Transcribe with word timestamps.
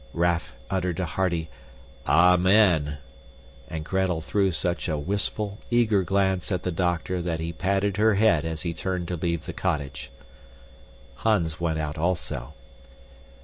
Raff 0.13 0.55
uttered 0.67 0.99
a 0.99 1.05
hearty, 1.05 1.47
"Amen!" 2.07 2.97
and 3.69 3.85
Gretel 3.85 4.19
threw 4.19 4.51
such 4.51 4.89
a 4.89 4.97
wistful, 4.97 5.59
eager 5.69 6.01
glance 6.01 6.51
at 6.51 6.63
the 6.63 6.71
doctor 6.71 7.21
that 7.21 7.39
he 7.39 7.53
patted 7.53 7.97
her 7.97 8.15
head 8.15 8.43
as 8.43 8.63
he 8.63 8.73
turned 8.73 9.07
to 9.09 9.15
leave 9.15 9.45
the 9.45 9.53
cottage. 9.53 10.09
Hans 11.17 11.59
went 11.59 11.77
out 11.77 11.99
also. 11.99 12.55